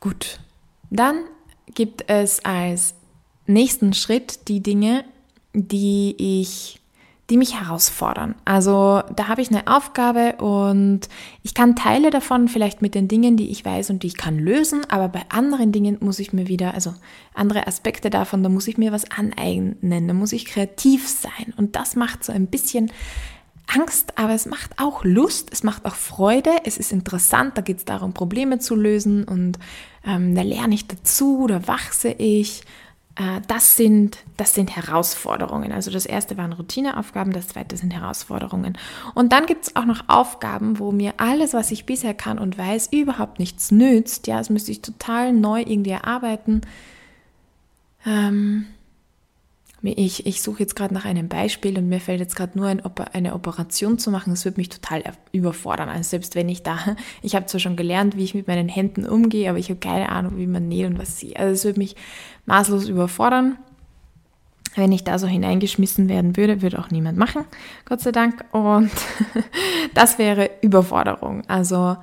Gut, 0.00 0.38
dann 0.90 1.24
gibt 1.74 2.04
es 2.08 2.44
als 2.44 2.94
nächsten 3.46 3.94
Schritt 3.94 4.48
die 4.48 4.62
Dinge, 4.62 5.04
die 5.54 6.14
ich 6.18 6.80
die 7.30 7.36
mich 7.36 7.60
herausfordern. 7.60 8.34
Also 8.44 9.02
da 9.14 9.28
habe 9.28 9.40
ich 9.40 9.50
eine 9.50 9.68
Aufgabe 9.68 10.34
und 10.38 11.02
ich 11.44 11.54
kann 11.54 11.76
Teile 11.76 12.10
davon 12.10 12.48
vielleicht 12.48 12.82
mit 12.82 12.96
den 12.96 13.06
Dingen, 13.06 13.36
die 13.36 13.50
ich 13.50 13.64
weiß 13.64 13.90
und 13.90 14.02
die 14.02 14.08
ich 14.08 14.16
kann 14.16 14.36
lösen, 14.36 14.82
aber 14.90 15.08
bei 15.08 15.22
anderen 15.28 15.70
Dingen 15.70 15.96
muss 16.00 16.18
ich 16.18 16.32
mir 16.32 16.48
wieder, 16.48 16.74
also 16.74 16.92
andere 17.32 17.68
Aspekte 17.68 18.10
davon, 18.10 18.42
da 18.42 18.48
muss 18.48 18.66
ich 18.66 18.78
mir 18.78 18.90
was 18.90 19.08
aneignen, 19.12 20.08
da 20.08 20.14
muss 20.14 20.32
ich 20.32 20.44
kreativ 20.44 21.08
sein 21.08 21.54
und 21.56 21.76
das 21.76 21.94
macht 21.94 22.24
so 22.24 22.32
ein 22.32 22.48
bisschen 22.48 22.90
Angst, 23.74 24.18
aber 24.18 24.34
es 24.34 24.46
macht 24.46 24.78
auch 24.78 25.04
Lust, 25.04 25.50
es 25.52 25.62
macht 25.62 25.84
auch 25.84 25.94
Freude, 25.94 26.50
es 26.64 26.76
ist 26.78 26.92
interessant, 26.92 27.56
da 27.56 27.62
geht 27.62 27.78
es 27.78 27.84
darum, 27.84 28.12
Probleme 28.12 28.58
zu 28.58 28.74
lösen 28.74 29.24
und 29.24 29.58
ähm, 30.04 30.34
da 30.34 30.42
lerne 30.42 30.74
ich 30.74 30.86
dazu, 30.86 31.46
da 31.46 31.66
wachse 31.66 32.10
ich. 32.10 32.62
Äh, 33.16 33.40
das, 33.48 33.76
sind, 33.76 34.18
das 34.36 34.54
sind 34.54 34.74
Herausforderungen. 34.74 35.72
Also 35.72 35.90
das 35.90 36.06
erste 36.06 36.36
waren 36.36 36.52
Routineaufgaben, 36.52 37.32
das 37.32 37.48
zweite 37.48 37.76
sind 37.76 37.92
Herausforderungen. 37.92 38.78
Und 39.14 39.32
dann 39.32 39.46
gibt 39.46 39.66
es 39.66 39.76
auch 39.76 39.84
noch 39.84 40.08
Aufgaben, 40.08 40.78
wo 40.78 40.92
mir 40.92 41.14
alles, 41.18 41.52
was 41.52 41.70
ich 41.70 41.86
bisher 41.86 42.14
kann 42.14 42.38
und 42.38 42.56
weiß, 42.56 42.88
überhaupt 42.92 43.38
nichts 43.38 43.70
nützt. 43.70 44.26
Ja, 44.26 44.38
das 44.38 44.50
müsste 44.50 44.72
ich 44.72 44.82
total 44.82 45.32
neu 45.32 45.60
irgendwie 45.60 45.90
erarbeiten. 45.90 46.62
Ähm, 48.06 48.66
Ich, 49.82 50.26
ich 50.26 50.42
suche 50.42 50.60
jetzt 50.60 50.76
gerade 50.76 50.92
nach 50.92 51.06
einem 51.06 51.28
Beispiel 51.28 51.78
und 51.78 51.88
mir 51.88 52.00
fällt 52.00 52.20
jetzt 52.20 52.36
gerade 52.36 52.58
nur 52.58 52.66
ein, 52.66 52.82
eine 53.12 53.34
Operation 53.34 53.98
zu 53.98 54.10
machen. 54.10 54.30
Das 54.30 54.44
würde 54.44 54.60
mich 54.60 54.68
total 54.68 55.02
überfordern. 55.32 55.88
Also 55.88 56.10
selbst 56.10 56.34
wenn 56.34 56.50
ich 56.50 56.62
da, 56.62 56.78
ich 57.22 57.34
habe 57.34 57.46
zwar 57.46 57.60
schon 57.60 57.76
gelernt, 57.76 58.16
wie 58.16 58.24
ich 58.24 58.34
mit 58.34 58.46
meinen 58.46 58.68
Händen 58.68 59.06
umgehe, 59.06 59.48
aber 59.48 59.58
ich 59.58 59.70
habe 59.70 59.80
keine 59.80 60.10
Ahnung, 60.10 60.36
wie 60.36 60.46
man 60.46 60.68
näht 60.68 60.86
und 60.86 60.98
was 60.98 61.18
sie. 61.18 61.36
Also 61.36 61.52
es 61.52 61.64
würde 61.64 61.78
mich 61.78 61.96
maßlos 62.46 62.88
überfordern. 62.88 63.58
Wenn 64.76 64.92
ich 64.92 65.02
da 65.02 65.18
so 65.18 65.26
hineingeschmissen 65.26 66.08
werden 66.08 66.36
würde, 66.36 66.62
würde 66.62 66.78
auch 66.78 66.90
niemand 66.90 67.18
machen, 67.18 67.44
Gott 67.86 68.00
sei 68.00 68.12
Dank. 68.12 68.44
Und 68.52 68.90
das 69.94 70.18
wäre 70.18 70.50
Überforderung. 70.60 71.42
Also 71.48 71.96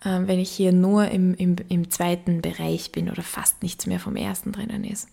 äh, 0.00 0.20
wenn 0.26 0.38
ich 0.38 0.50
hier 0.50 0.72
nur 0.72 1.08
im, 1.08 1.34
im, 1.34 1.56
im 1.68 1.90
zweiten 1.90 2.40
Bereich 2.40 2.92
bin 2.92 3.10
oder 3.10 3.22
fast 3.22 3.62
nichts 3.62 3.86
mehr 3.86 4.00
vom 4.00 4.16
ersten 4.16 4.52
drinnen 4.52 4.84
ist. 4.84 5.08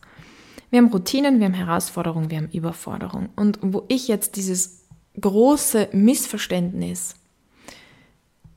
Wir 0.74 0.80
haben 0.80 0.90
Routinen, 0.90 1.38
wir 1.38 1.46
haben 1.46 1.54
Herausforderungen, 1.54 2.32
wir 2.32 2.38
haben 2.38 2.50
Überforderung. 2.52 3.30
Und 3.36 3.60
wo 3.62 3.84
ich 3.90 4.08
jetzt 4.08 4.38
dieses 4.38 4.88
große 5.22 5.90
Missverständnis 5.92 7.14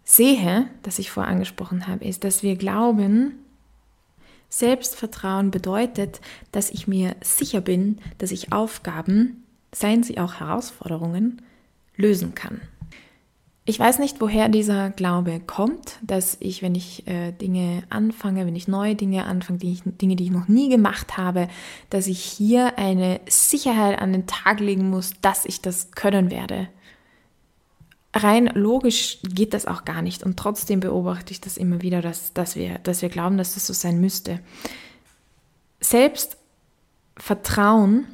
sehe, 0.02 0.66
das 0.82 0.98
ich 0.98 1.10
vorher 1.10 1.30
angesprochen 1.30 1.86
habe, 1.86 2.06
ist, 2.06 2.24
dass 2.24 2.42
wir 2.42 2.56
glauben, 2.56 3.34
Selbstvertrauen 4.48 5.50
bedeutet, 5.50 6.22
dass 6.52 6.70
ich 6.70 6.88
mir 6.88 7.16
sicher 7.22 7.60
bin, 7.60 7.98
dass 8.16 8.30
ich 8.30 8.50
Aufgaben, 8.50 9.44
seien 9.70 10.02
sie 10.02 10.16
auch 10.18 10.40
Herausforderungen, 10.40 11.42
lösen 11.96 12.34
kann. 12.34 12.62
Ich 13.68 13.80
weiß 13.80 13.98
nicht, 13.98 14.20
woher 14.20 14.48
dieser 14.48 14.90
Glaube 14.90 15.40
kommt, 15.40 15.98
dass 16.00 16.36
ich, 16.38 16.62
wenn 16.62 16.76
ich 16.76 17.04
äh, 17.08 17.32
Dinge 17.32 17.82
anfange, 17.90 18.46
wenn 18.46 18.54
ich 18.54 18.68
neue 18.68 18.94
Dinge 18.94 19.24
anfange, 19.24 19.58
die 19.58 19.72
ich, 19.72 19.82
Dinge, 19.84 20.14
die 20.14 20.22
ich 20.22 20.30
noch 20.30 20.46
nie 20.46 20.68
gemacht 20.68 21.16
habe, 21.16 21.48
dass 21.90 22.06
ich 22.06 22.22
hier 22.22 22.78
eine 22.78 23.20
Sicherheit 23.28 23.98
an 23.98 24.12
den 24.12 24.28
Tag 24.28 24.60
legen 24.60 24.88
muss, 24.88 25.14
dass 25.20 25.44
ich 25.44 25.62
das 25.62 25.90
können 25.90 26.30
werde. 26.30 26.68
Rein 28.14 28.46
logisch 28.54 29.18
geht 29.24 29.52
das 29.52 29.66
auch 29.66 29.84
gar 29.84 30.00
nicht 30.00 30.22
und 30.22 30.36
trotzdem 30.36 30.78
beobachte 30.78 31.32
ich 31.32 31.40
das 31.40 31.56
immer 31.56 31.82
wieder, 31.82 32.02
dass, 32.02 32.32
dass, 32.34 32.54
wir, 32.54 32.78
dass 32.84 33.02
wir 33.02 33.08
glauben, 33.08 33.36
dass 33.36 33.54
das 33.54 33.66
so 33.66 33.72
sein 33.72 34.00
müsste. 34.00 34.38
Selbstvertrauen 35.80 38.06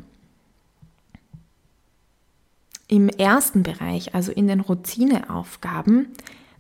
im 2.93 3.09
ersten 3.09 3.63
Bereich, 3.63 4.15
also 4.15 4.33
in 4.33 4.49
den 4.49 4.61
Routineaufgaben, 4.61 6.09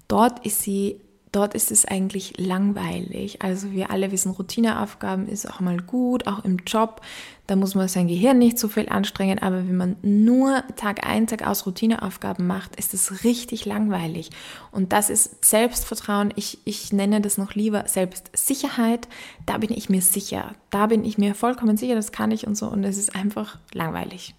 dort 0.09 0.47
ist 0.47 0.62
sie 0.62 0.99
dort 1.31 1.55
ist 1.55 1.71
es 1.71 1.85
eigentlich 1.87 2.35
langweilig. 2.39 3.43
Also 3.43 3.73
wir 3.73 3.91
alle 3.91 4.12
wissen, 4.12 4.33
Routineaufgaben 4.33 5.29
ist 5.29 5.51
auch 5.51 5.61
mal 5.61 5.79
gut, 5.79 6.27
auch 6.27 6.45
im 6.45 6.59
Job. 6.67 7.01
Da 7.47 7.57
muss 7.57 7.75
man 7.75 7.89
sein 7.89 8.07
Gehirn 8.07 8.39
nicht 8.39 8.59
so 8.59 8.69
viel 8.69 8.89
anstrengen. 8.89 9.39
Aber 9.41 9.57
wenn 9.57 9.77
man 9.77 9.97
nur 10.03 10.62
Tag 10.77 11.07
ein, 11.07 11.27
Tag 11.27 11.47
aus 11.47 11.67
Routineaufgaben 11.67 12.47
macht, 12.47 12.77
ist 12.77 12.93
es 12.93 13.25
richtig 13.25 13.65
langweilig. 13.65 14.31
Und 14.71 14.93
das 14.93 15.09
ist 15.09 15.43
Selbstvertrauen. 15.45 16.33
Ich, 16.37 16.59
ich 16.65 16.93
nenne 16.93 17.23
das 17.23 17.39
noch 17.39 17.55
lieber 17.55 17.89
Selbstsicherheit. 17.89 19.09
Da 19.47 19.57
bin 19.57 19.71
ich 19.71 19.89
mir 19.89 20.03
sicher. 20.03 20.55
Da 20.71 20.87
bin 20.87 21.05
ich 21.05 21.17
mir 21.17 21.35
vollkommen 21.35 21.79
sicher, 21.79 21.95
das 21.95 22.12
kann 22.12 22.31
ich 22.31 22.47
und 22.47 22.57
so. 22.57 22.69
Und 22.69 22.85
es 22.85 22.99
ist 22.99 23.17
einfach 23.17 23.59
langweilig. 23.73 24.35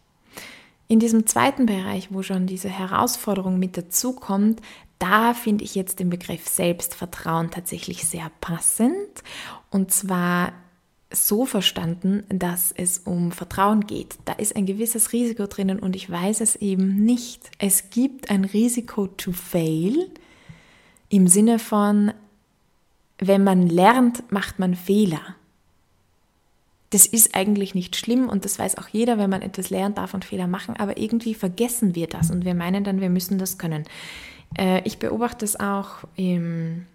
In 0.93 0.99
diesem 0.99 1.25
zweiten 1.25 1.65
Bereich, 1.65 2.13
wo 2.13 2.21
schon 2.21 2.45
diese 2.45 2.69
Herausforderung 2.69 3.57
mit 3.57 3.77
dazukommt, 3.77 4.61
da 4.99 5.33
finde 5.33 5.63
ich 5.63 5.73
jetzt 5.73 5.99
den 5.99 6.11
Begriff 6.11 6.47
Selbstvertrauen 6.47 7.49
tatsächlich 7.49 8.05
sehr 8.05 8.29
passend. 8.41 9.23
Und 9.71 9.91
zwar 9.91 10.53
so 11.11 11.47
verstanden, 11.47 12.25
dass 12.29 12.71
es 12.71 12.99
um 12.99 13.31
Vertrauen 13.31 13.87
geht. 13.87 14.17
Da 14.25 14.33
ist 14.33 14.55
ein 14.55 14.67
gewisses 14.67 15.13
Risiko 15.13 15.47
drinnen 15.47 15.79
und 15.79 15.95
ich 15.95 16.11
weiß 16.11 16.41
es 16.41 16.57
eben 16.57 17.03
nicht. 17.03 17.49
Es 17.57 17.89
gibt 17.89 18.29
ein 18.29 18.45
Risiko 18.45 19.07
to 19.07 19.31
fail 19.31 20.11
im 21.09 21.25
Sinne 21.25 21.57
von, 21.57 22.13
wenn 23.17 23.43
man 23.43 23.65
lernt, 23.65 24.31
macht 24.31 24.59
man 24.59 24.75
Fehler. 24.75 25.37
Das 26.93 27.07
ist 27.07 27.33
eigentlich 27.33 27.73
nicht 27.73 27.95
schlimm 27.95 28.29
und 28.29 28.45
das 28.45 28.59
weiß 28.59 28.77
auch 28.77 28.87
jeder, 28.87 29.17
wenn 29.17 29.31
man 29.31 29.41
etwas 29.41 29.71
lernt, 29.71 29.97
darf 29.97 30.13
man 30.13 30.21
Fehler 30.21 30.45
machen, 30.45 30.75
aber 30.77 30.97
irgendwie 30.97 31.33
vergessen 31.33 31.95
wir 31.95 32.05
das 32.05 32.29
und 32.29 32.45
wir 32.45 32.53
meinen 32.53 32.83
dann, 32.83 33.01
wir 33.01 33.09
müssen 33.09 33.39
das 33.39 33.57
können. 33.57 33.85
Äh, 34.55 34.81
ich 34.83 34.99
beobachte 34.99 35.43
es 35.43 35.59
auch 35.59 36.03
im, 36.15 36.85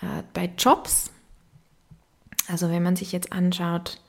äh, 0.00 0.22
bei 0.32 0.50
Jobs. 0.56 1.10
Also 2.48 2.70
wenn 2.70 2.82
man 2.82 2.96
sich 2.96 3.12
jetzt 3.12 3.34
anschaut, 3.34 4.00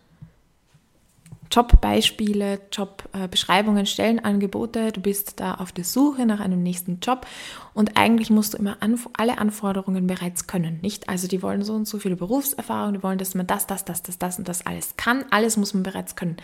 Jobbeispiele, 1.51 2.59
Jobbeschreibungen, 2.71 3.85
Stellenangebote. 3.85 4.91
Du 4.91 5.01
bist 5.01 5.39
da 5.39 5.55
auf 5.55 5.71
der 5.71 5.83
Suche 5.83 6.25
nach 6.25 6.39
einem 6.39 6.63
nächsten 6.63 6.99
Job 7.01 7.27
und 7.73 7.97
eigentlich 7.97 8.29
musst 8.29 8.53
du 8.53 8.57
immer 8.57 8.77
alle 9.13 9.37
Anforderungen 9.37 10.07
bereits 10.07 10.47
können, 10.47 10.79
nicht? 10.81 11.09
Also 11.09 11.27
die 11.27 11.41
wollen 11.41 11.63
so 11.63 11.73
und 11.73 11.87
so 11.87 11.99
viele 11.99 12.15
Berufserfahrung, 12.15 12.93
die 12.93 13.03
wollen, 13.03 13.17
dass 13.17 13.35
man 13.35 13.47
das, 13.47 13.67
das, 13.67 13.85
das, 13.85 14.01
das, 14.03 14.17
das 14.17 14.39
und 14.39 14.47
das 14.47 14.65
alles 14.65 14.95
kann. 14.97 15.25
Alles 15.29 15.57
muss 15.57 15.73
man 15.73 15.83
bereits 15.83 16.15
können. 16.15 16.37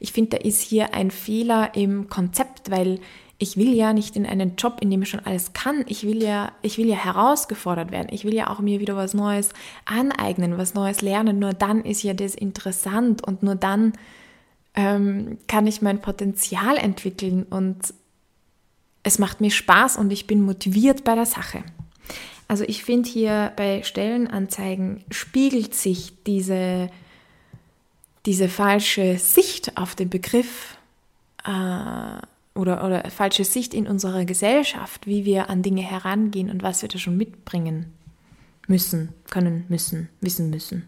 Ich 0.00 0.12
finde, 0.12 0.38
da 0.38 0.44
ist 0.44 0.60
hier 0.60 0.94
ein 0.94 1.10
Fehler 1.10 1.74
im 1.74 2.08
Konzept, 2.08 2.70
weil 2.70 3.00
ich 3.42 3.56
will 3.56 3.74
ja 3.74 3.92
nicht 3.92 4.14
in 4.14 4.24
einen 4.24 4.54
Job, 4.54 4.76
in 4.80 4.90
dem 4.90 5.02
ich 5.02 5.10
schon 5.10 5.26
alles 5.26 5.52
kann. 5.52 5.84
Ich 5.88 6.04
will 6.04 6.22
ja, 6.22 6.52
ich 6.62 6.78
will 6.78 6.86
ja 6.86 6.94
herausgefordert 6.94 7.90
werden. 7.90 8.06
Ich 8.12 8.24
will 8.24 8.34
ja 8.34 8.48
auch 8.48 8.60
mir 8.60 8.78
wieder 8.78 8.94
was 8.94 9.14
Neues 9.14 9.48
aneignen, 9.84 10.58
was 10.58 10.74
Neues 10.74 11.02
lernen. 11.02 11.40
Nur 11.40 11.52
dann 11.52 11.84
ist 11.84 12.04
ja 12.04 12.14
das 12.14 12.36
interessant 12.36 13.26
und 13.26 13.42
nur 13.42 13.56
dann 13.56 13.94
ähm, 14.74 15.38
kann 15.48 15.66
ich 15.66 15.82
mein 15.82 16.00
Potenzial 16.00 16.76
entwickeln 16.76 17.44
und 17.44 17.94
es 19.02 19.18
macht 19.18 19.40
mir 19.40 19.50
Spaß 19.50 19.96
und 19.96 20.12
ich 20.12 20.26
bin 20.26 20.42
motiviert 20.42 21.04
bei 21.04 21.14
der 21.14 21.26
Sache. 21.26 21.64
Also 22.48 22.64
ich 22.64 22.84
finde 22.84 23.08
hier 23.08 23.52
bei 23.56 23.82
Stellenanzeigen 23.82 25.04
spiegelt 25.10 25.74
sich 25.74 26.12
diese, 26.26 26.90
diese 28.26 28.48
falsche 28.48 29.18
Sicht 29.18 29.76
auf 29.76 29.94
den 29.94 30.10
Begriff 30.10 30.76
äh, 31.44 32.20
oder, 32.54 32.84
oder 32.84 33.10
falsche 33.10 33.44
Sicht 33.44 33.74
in 33.74 33.86
unserer 33.86 34.24
Gesellschaft, 34.24 35.06
wie 35.06 35.24
wir 35.24 35.48
an 35.48 35.62
Dinge 35.62 35.82
herangehen 35.82 36.50
und 36.50 36.62
was 36.62 36.82
wir 36.82 36.88
da 36.88 36.98
schon 36.98 37.16
mitbringen 37.16 37.86
müssen, 38.68 39.10
können 39.30 39.64
müssen, 39.68 40.08
wissen 40.20 40.50
müssen. 40.50 40.84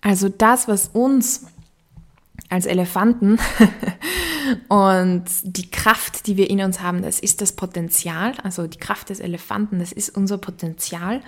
Also 0.00 0.28
das, 0.28 0.66
was 0.66 0.88
uns 0.88 1.46
als 2.52 2.66
Elefanten. 2.66 3.38
Und 4.68 5.24
die 5.42 5.70
Kraft, 5.70 6.26
die 6.26 6.36
wir 6.36 6.50
in 6.50 6.60
uns 6.60 6.80
haben, 6.80 7.02
das 7.02 7.18
ist 7.18 7.40
das 7.40 7.52
Potenzial, 7.52 8.34
also 8.42 8.66
die 8.66 8.78
Kraft 8.78 9.08
des 9.08 9.20
Elefanten, 9.20 9.78
das 9.78 9.92
ist 9.92 10.10
unser 10.10 10.36
Potenzial. 10.36 11.22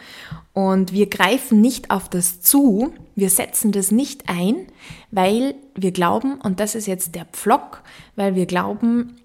Und 0.52 0.92
wir 0.92 1.08
greifen 1.08 1.60
nicht 1.60 1.90
auf 1.90 2.10
das 2.10 2.40
zu, 2.40 2.92
wir 3.14 3.30
setzen 3.30 3.72
das 3.72 3.90
nicht 3.90 4.28
ein, 4.28 4.66
weil 5.10 5.54
wir 5.74 5.92
glauben, 5.92 6.34
und 6.40 6.60
das 6.60 6.74
ist 6.74 6.86
jetzt 6.86 7.14
der 7.14 7.24
Pflock, 7.24 7.82
weil 8.16 8.34
wir 8.34 8.46
glauben, 8.46 9.16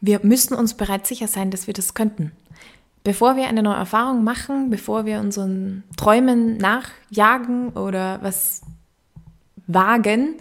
wir 0.00 0.20
müssen 0.22 0.54
uns 0.54 0.74
bereits 0.74 1.08
sicher 1.08 1.28
sein, 1.28 1.50
dass 1.50 1.66
wir 1.66 1.74
das 1.74 1.94
könnten. 1.94 2.32
Bevor 3.04 3.36
wir 3.36 3.48
eine 3.48 3.62
neue 3.62 3.76
Erfahrung 3.76 4.24
machen, 4.24 4.70
bevor 4.70 5.04
wir 5.04 5.20
unseren 5.20 5.84
Träumen 5.96 6.56
nachjagen 6.56 7.70
oder 7.70 8.18
was 8.22 8.62
wagen, 9.66 10.36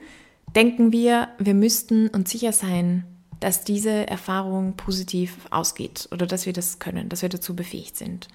denken 0.55 0.91
wir, 0.91 1.29
wir 1.37 1.53
müssten 1.53 2.07
uns 2.09 2.31
sicher 2.31 2.51
sein, 2.51 3.05
dass 3.39 3.63
diese 3.63 4.07
Erfahrung 4.07 4.73
positiv 4.75 5.37
ausgeht 5.49 6.09
oder 6.11 6.25
dass 6.27 6.45
wir 6.45 6.53
das 6.53 6.79
können, 6.79 7.09
dass 7.09 7.21
wir 7.21 7.29
dazu 7.29 7.55
befähigt 7.55 7.95
sind. 7.95 8.27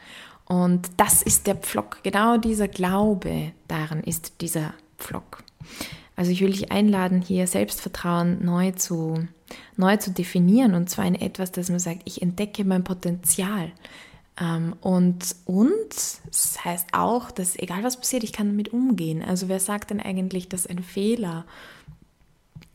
Und 0.47 0.91
das 0.97 1.23
ist 1.23 1.47
der 1.47 1.57
Pflock, 1.57 2.03
genau 2.03 2.37
dieser 2.37 2.69
Glaube 2.69 3.53
daran 3.69 4.03
ist 4.03 4.41
dieser 4.41 4.75
Pflock. 4.99 5.43
Also 6.17 6.31
ich 6.31 6.41
will 6.41 6.53
dich 6.53 6.71
einladen, 6.71 7.23
hier 7.23 7.47
Selbstvertrauen 7.47 8.45
neu 8.45 8.71
zu, 8.73 9.27
neu 9.77 9.97
zu 9.97 10.11
definieren 10.13 10.75
und 10.75 10.89
zwar 10.89 11.07
in 11.07 11.15
etwas, 11.15 11.51
dass 11.51 11.71
man 11.71 11.81
sagt, 11.81 12.03
ich 12.05 12.23
entdecke 12.23 12.65
mein 12.65 12.85
Potenzial. 12.85 13.73
Ähm, 14.41 14.75
und, 14.81 15.35
und 15.45 15.89
das 16.27 16.65
heißt 16.65 16.89
auch, 16.93 17.31
dass 17.31 17.57
egal 17.59 17.83
was 17.83 17.97
passiert, 17.97 18.23
ich 18.23 18.33
kann 18.33 18.49
damit 18.49 18.73
umgehen. 18.73 19.23
Also 19.23 19.49
wer 19.49 19.61
sagt 19.61 19.91
denn 19.91 20.01
eigentlich, 20.01 20.49
dass 20.49 20.67
ein 20.67 20.83
Fehler 20.83 21.45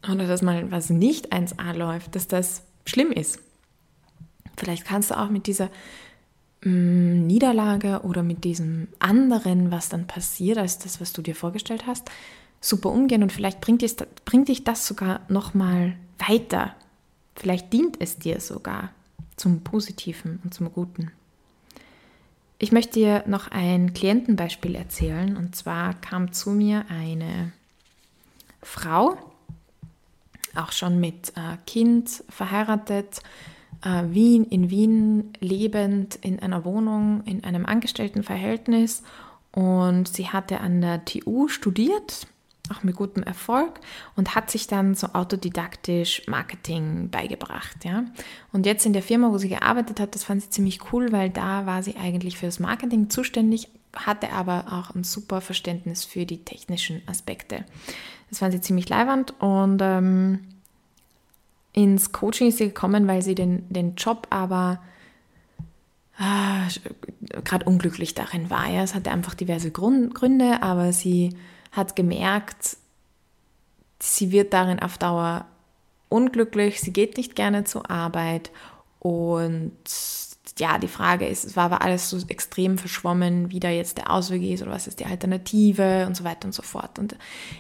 oder 0.04 0.28
dass 0.28 0.42
mal 0.42 0.72
was 0.72 0.90
nicht 0.90 1.34
1a 1.34 1.74
läuft, 1.74 2.16
dass 2.16 2.28
das 2.28 2.64
schlimm 2.86 3.12
ist. 3.12 3.40
Vielleicht 4.58 4.86
kannst 4.86 5.12
du 5.12 5.18
auch 5.18 5.30
mit 5.30 5.48
dieser 5.48 5.70
mh, 6.64 6.72
mm, 6.72 7.28
Niederlage 7.28 8.02
oder 8.04 8.24
mit 8.24 8.44
diesem 8.44 8.88
anderen, 9.00 9.72
was 9.72 9.90
dann 9.90 10.08
passiert, 10.08 10.58
als 10.58 10.80
das, 10.80 11.02
was 11.02 11.14
du 11.14 11.22
dir 11.22 11.36
vorgestellt 11.36 11.86
hast, 11.88 12.10
super 12.62 12.92
umgehen 12.92 13.24
und 13.24 13.32
vielleicht 13.32 13.62
bringt, 13.62 13.82
dich, 13.82 13.96
bringt 14.26 14.48
dich 14.48 14.64
das 14.64 14.86
sogar 14.86 15.22
nochmal 15.30 15.96
weiter. 16.18 16.76
Vielleicht 17.36 17.72
dient 17.72 18.02
es 18.02 18.18
dir 18.18 18.42
sogar 18.42 18.92
zum 19.38 19.62
Positiven 19.62 20.40
und 20.44 20.54
zum 20.54 20.72
Guten. 20.72 21.12
Ich 22.62 22.74
möchte 22.74 23.00
dir 23.00 23.24
noch 23.26 23.48
ein 23.48 23.94
Klientenbeispiel 23.94 24.76
erzählen. 24.76 25.38
Und 25.38 25.56
zwar 25.56 25.94
kam 25.94 26.34
zu 26.34 26.50
mir 26.50 26.86
eine 26.90 27.54
Frau, 28.62 29.18
auch 30.56 30.72
schon 30.72 31.00
mit 31.00 31.30
äh, 31.36 31.58
Kind 31.66 32.24
verheiratet, 32.30 33.22
äh, 33.84 34.04
Wien, 34.10 34.46
in 34.46 34.70
Wien 34.70 35.34
lebend, 35.40 36.16
in 36.16 36.40
einer 36.40 36.66
Wohnung, 36.66 37.24
in 37.26 37.44
einem 37.44 37.66
Angestelltenverhältnis. 37.66 39.04
Und 39.52 40.08
sie 40.08 40.28
hatte 40.28 40.60
an 40.60 40.82
der 40.82 41.06
TU 41.06 41.48
studiert, 41.48 42.28
auch 42.72 42.84
mit 42.84 42.96
gutem 42.96 43.24
Erfolg, 43.24 43.80
und 44.16 44.36
hat 44.36 44.52
sich 44.52 44.68
dann 44.68 44.94
so 44.94 45.08
autodidaktisch 45.14 46.24
Marketing 46.28 47.10
beigebracht. 47.10 47.84
Ja? 47.84 48.06
Und 48.52 48.66
jetzt 48.66 48.86
in 48.86 48.94
der 48.94 49.02
Firma, 49.02 49.32
wo 49.32 49.38
sie 49.38 49.50
gearbeitet 49.50 50.00
hat, 50.00 50.14
das 50.14 50.24
fand 50.24 50.44
sie 50.44 50.50
ziemlich 50.50 50.94
cool, 50.94 51.12
weil 51.12 51.30
da 51.30 51.66
war 51.66 51.82
sie 51.82 51.96
eigentlich 51.96 52.38
für 52.38 52.46
das 52.46 52.60
Marketing 52.60 53.10
zuständig, 53.10 53.70
hatte 53.96 54.32
aber 54.32 54.66
auch 54.72 54.96
ein 54.96 55.04
super 55.04 55.42
Verständnis 55.42 56.06
für 56.06 56.26
die 56.26 56.44
technischen 56.44 57.02
Aspekte. 57.08 57.66
Das 58.30 58.40
fand 58.40 58.54
sie 58.54 58.62
ziemlich 58.62 58.90
leiwand 58.90 59.40
und 59.40 59.80
ähm, 59.82 60.46
ins 61.74 62.12
Coaching 62.12 62.50
ist 62.50 62.58
sie 62.58 62.68
gekommen, 62.68 63.08
weil 63.08 63.22
sie 63.22 63.36
den, 63.36 63.68
den 63.70 63.96
Job 63.96 64.28
aber 64.30 64.82
ah, 66.18 66.68
gerade 67.44 67.66
unglücklich 67.66 68.14
darin 68.14 68.50
war. 68.50 68.70
Ja. 68.70 68.84
Es 68.84 68.96
hatte 68.96 69.12
einfach 69.12 69.34
diverse 69.34 69.72
Gründe, 69.72 70.62
aber 70.62 70.94
sie 70.94 71.36
hat 71.72 71.96
gemerkt, 71.96 72.78
sie 74.00 74.32
wird 74.32 74.54
darin 74.54 74.80
auf 74.80 74.98
Dauer 74.98 75.46
unglücklich, 76.10 76.82
sie 76.82 76.94
geht 76.94 77.18
nicht 77.18 77.36
gerne 77.36 77.64
zur 77.64 77.90
Arbeit 77.90 78.52
und 79.00 79.72
ja, 80.60 80.78
die 80.78 80.88
Frage 80.88 81.28
ist, 81.28 81.46
es 81.46 81.56
war 81.56 81.66
aber 81.66 81.82
alles 81.82 82.10
so 82.10 82.18
extrem 82.28 82.78
verschwommen, 82.78 83.52
wie 83.52 83.60
da 83.60 83.70
jetzt 83.70 83.98
der 83.98 84.12
Ausweg 84.12 84.44
ist 84.44 84.62
oder 84.62 84.72
was 84.72 84.88
ist 84.88 85.00
die 85.00 85.06
Alternative 85.06 86.06
und 86.08 86.16
so 86.16 86.24
weiter 86.24 86.46
und 86.46 86.54
so 86.54 86.62
fort. 86.62 87.00
Und 87.00 87.16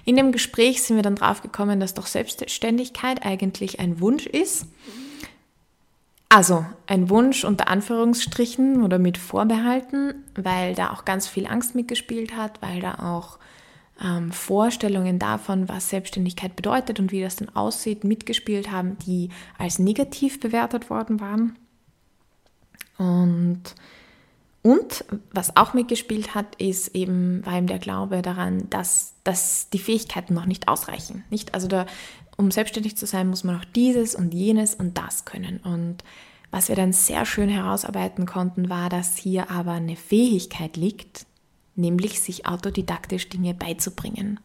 in 0.06 0.15
dem 0.15 0.32
Gespräch 0.32 0.84
sind 0.84 0.96
wir 0.96 1.03
dann 1.03 1.15
drauf 1.15 1.41
gekommen, 1.41 1.79
dass 1.79 1.94
doch 1.94 2.08
Selbstständigkeit 2.08 3.25
eigentlich 3.25 3.79
ein 3.79 4.00
Wunsch 4.00 4.25
ist. 4.25 4.68
Also 6.29 6.63
ein 6.86 7.10
Wunsch 7.10 7.44
unter 7.44 7.70
Anführungsstrichen 7.70 8.84
oder 8.84 9.00
mit 9.00 9.18
Vorbehalten, 9.18 10.13
weil 10.36 10.75
da 10.75 10.91
auch 10.91 11.03
ganz 11.03 11.27
viel 11.27 11.48
Angst 11.48 11.74
mitgespielt 11.74 12.38
hat, 12.38 12.62
weil 12.62 12.82
da 12.82 13.15
auch 13.15 13.39
ähm, 14.03 14.32
Vorstellungen 14.32 15.18
davon, 15.18 15.68
was 15.68 15.89
Selbstständigkeit 15.89 16.56
bedeutet 16.56 17.00
und 17.00 17.12
wie 17.12 17.22
das 17.22 17.38
dann 17.38 17.50
aussieht, 17.50 18.03
mitgespielt 18.03 18.72
haben, 18.72 18.98
die 19.00 19.29
als 19.58 19.79
negativ 19.79 20.39
bewertet 20.39 20.91
worden 20.91 21.20
waren. 21.20 21.58
Und, 23.60 23.75
und 24.62 25.06
was 25.32 25.56
auch 25.56 25.74
mitgespielt 25.74 26.36
hat, 26.36 26.56
ist 26.56 26.96
eben, 26.96 27.46
war 27.46 27.58
eben 27.58 27.68
der 27.68 27.80
Glaube 27.80 28.22
daran, 28.22 28.70
dass, 28.70 29.13
dass 29.24 29.70
die 29.70 29.80
Fähigkeiten 29.80 30.34
noch 30.34 30.46
nicht 30.46 30.68
ausreichen. 30.68 31.24
Nicht? 31.30 31.54
Also 31.54 31.68
da, 31.68 31.86
um 32.38 32.51
selbstständig 32.51 32.98
zu 32.98 33.06
sein, 33.06 33.30
muss 33.30 33.44
man 33.44 33.58
auch 33.58 33.66
dieses 33.66 34.16
und 34.16 34.34
jenes 34.34 34.75
und 34.75 34.98
das 34.98 35.25
können. 35.25 35.58
Und 35.58 36.04
was 36.51 36.68
wir 36.70 36.75
dann 36.75 36.94
sehr 36.94 37.25
schön 37.25 37.50
herausarbeiten 37.50 38.25
konnten, 38.25 38.70
war, 38.70 38.89
dass 38.89 39.18
hier 39.18 39.51
aber 39.51 39.74
eine 39.74 39.96
Fähigkeit 39.96 40.78
liegt, 40.78 41.25
nämlich 41.75 42.20
sich 42.20 42.46
autodidaktisch 42.46 43.30
Dinge 43.30 43.54
beizubringen. 43.54 44.39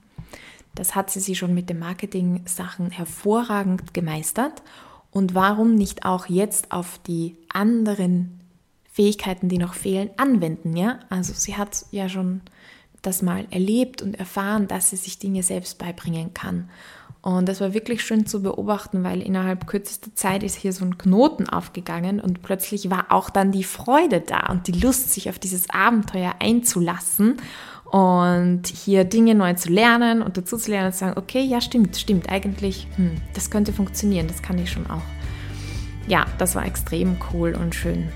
Das 0.75 0.95
hat 0.95 1.11
sie 1.11 1.21
sich 1.21 1.39
schon 1.39 1.55
mit 1.55 1.71
den 1.71 1.79
Marketing-Sachen 1.79 2.91
hervorragend 2.91 3.95
gemeistert. 3.95 4.63
Und 5.11 5.35
warum 5.35 5.75
nicht 5.77 6.05
auch 6.05 6.27
jetzt 6.27 6.73
auf 6.73 6.99
die 7.07 7.37
anderen 7.49 8.41
Fähigkeiten, 8.95 9.49
die 9.49 9.59
noch 9.59 9.75
fehlen, 9.75 10.11
anwenden, 10.19 10.77
ja? 10.77 11.01
Also 11.11 11.33
sie 11.35 11.57
hat 11.57 11.85
ja 11.91 12.09
schon 12.09 12.43
das 13.03 13.23
mal 13.23 13.45
erlebt 13.51 14.03
und 14.03 14.15
erfahren, 14.15 14.69
dass 14.69 14.91
sie 14.91 14.97
sich 14.97 15.19
Dinge 15.19 15.43
selbst 15.43 15.79
beibringen 15.79 16.33
kann. 16.33 16.71
Und 17.21 17.49
das 17.49 17.61
war 17.61 17.75
wirklich 17.75 18.05
schön 18.05 18.25
zu 18.25 18.41
beobachten, 18.41 19.03
weil 19.03 19.21
innerhalb 19.21 19.67
kürzester 19.67 20.15
Zeit 20.15 20.45
ist 20.45 20.55
hier 20.55 20.73
so 20.73 20.85
ein 20.85 20.97
Knoten 20.97 21.49
aufgegangen 21.49 22.21
und 22.21 22.43
plötzlich 22.43 22.89
war 22.89 23.07
auch 23.09 23.31
dann 23.31 23.51
die 23.51 23.65
Freude 23.65 24.21
da 24.21 24.47
und 24.53 24.69
die 24.69 24.79
Lust, 24.79 25.13
sich 25.13 25.29
auf 25.29 25.41
dieses 25.41 25.69
Abenteuer 25.71 26.37
einzulassen 26.39 27.39
und 27.91 28.69
hier 28.69 29.03
Dinge 29.03 29.35
neu 29.35 29.55
zu 29.55 29.73
lernen 29.73 30.23
und 30.23 30.37
dazu 30.37 30.57
zu 30.57 30.71
lernen 30.71 30.87
und 30.87 30.93
zu 30.93 31.01
sagen, 31.01 31.19
okay, 31.19 31.43
ja, 31.43 31.61
stimmt, 31.61 31.97
stimmt, 31.97 32.29
eigentlich, 32.29 32.87
hm, 32.95 33.17
das 33.35 33.51
könnte 33.51 33.73
funktionieren, 33.73 34.29
das 34.29 34.41
kann 34.41 34.59
ich 34.59 34.71
schon 34.71 34.89
auch. 34.89 35.03
Ja, 36.07 36.27
das 36.39 36.55
war 36.55 36.65
extrem 36.65 37.17
cool 37.33 37.57
und 37.61 37.75
schön. 37.75 38.13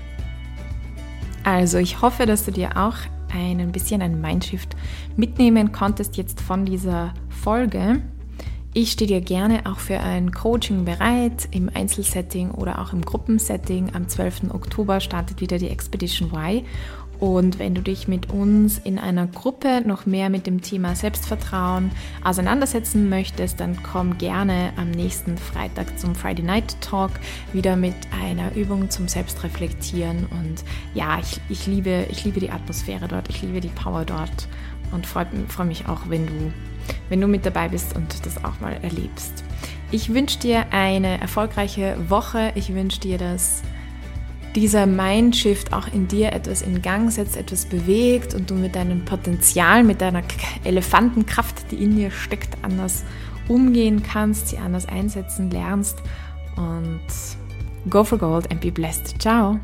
Also 1.49 1.79
ich 1.79 2.03
hoffe, 2.03 2.27
dass 2.27 2.45
du 2.45 2.51
dir 2.51 2.77
auch 2.77 2.93
ein 3.33 3.71
bisschen 3.71 4.03
ein 4.03 4.21
Mindshift 4.21 4.75
mitnehmen 5.17 5.71
konntest 5.71 6.15
jetzt 6.15 6.41
von 6.41 6.63
dieser 6.63 7.15
Folge. 7.41 8.03
Ich 8.75 8.91
stehe 8.91 9.07
dir 9.07 9.21
gerne 9.21 9.65
auch 9.65 9.79
für 9.79 9.99
ein 9.99 10.31
Coaching 10.31 10.85
bereit 10.85 11.47
im 11.49 11.71
Einzelsetting 11.73 12.51
oder 12.51 12.77
auch 12.79 12.93
im 12.93 13.01
Gruppensetting. 13.01 13.95
Am 13.95 14.07
12. 14.07 14.51
Oktober 14.53 14.99
startet 14.99 15.41
wieder 15.41 15.57
die 15.57 15.69
Expedition 15.69 16.29
Y 16.31 16.63
und 17.19 17.59
wenn 17.59 17.75
du 17.75 17.81
dich 17.81 18.07
mit 18.07 18.29
uns 18.31 18.77
in 18.77 18.97
einer 18.97 19.27
Gruppe 19.27 19.81
noch 19.85 20.05
mehr 20.05 20.29
mit 20.29 20.47
dem 20.47 20.61
Thema 20.61 20.95
Selbstvertrauen 20.95 21.91
auseinandersetzen 22.23 23.09
möchtest, 23.09 23.59
dann 23.59 23.83
komm 23.83 24.17
gerne 24.17 24.71
am 24.77 24.91
nächsten 24.91 25.37
Freitag 25.37 25.99
zum 25.99 26.15
Friday 26.15 26.45
Night 26.45 26.79
Talk 26.79 27.11
wieder 27.51 27.75
mit 27.75 27.95
einer 28.23 28.55
Übung 28.55 28.89
zum 28.89 29.09
Selbstreflektieren. 29.09 30.27
Und 30.27 30.63
ja, 30.93 31.19
ich, 31.19 31.41
ich, 31.49 31.67
liebe, 31.67 32.05
ich 32.09 32.23
liebe 32.23 32.39
die 32.39 32.51
Atmosphäre 32.51 33.09
dort, 33.09 33.29
ich 33.29 33.41
liebe 33.41 33.59
die 33.59 33.67
Power 33.67 34.05
dort 34.05 34.47
und 34.93 35.05
freue 35.05 35.27
freu 35.49 35.65
mich 35.65 35.87
auch, 35.87 36.01
wenn 36.07 36.25
du, 36.25 36.53
wenn 37.09 37.19
du 37.19 37.27
mit 37.27 37.45
dabei 37.45 37.67
bist 37.67 37.97
und 37.97 38.25
das 38.25 38.43
auch 38.45 38.61
mal 38.61 38.79
erlebst. 38.81 39.43
Ich 39.91 40.13
wünsche 40.13 40.39
dir 40.39 40.67
eine 40.71 41.19
erfolgreiche 41.19 41.97
Woche. 42.09 42.53
Ich 42.55 42.73
wünsche 42.73 42.99
dir, 43.01 43.17
dass 43.17 43.61
dieser 44.55 44.85
Mindshift 44.85 45.73
auch 45.73 45.87
in 45.93 46.07
dir 46.07 46.33
etwas 46.33 46.61
in 46.61 46.81
Gang 46.81 47.11
setzt, 47.11 47.37
etwas 47.37 47.65
bewegt 47.65 48.33
und 48.33 48.49
du 48.49 48.55
mit 48.55 48.75
deinem 48.75 49.05
Potenzial, 49.05 49.83
mit 49.83 50.01
deiner 50.01 50.23
Elefantenkraft, 50.63 51.71
die 51.71 51.83
in 51.83 51.95
dir 51.95 52.11
steckt, 52.11 52.57
anders 52.61 53.03
umgehen 53.47 54.03
kannst, 54.03 54.49
sie 54.49 54.57
anders 54.57 54.87
einsetzen 54.87 55.49
lernst 55.51 55.97
und 56.55 57.01
go 57.89 58.03
for 58.03 58.17
gold 58.17 58.49
and 58.51 58.61
be 58.61 58.71
blessed. 58.71 59.19
Ciao! 59.19 59.59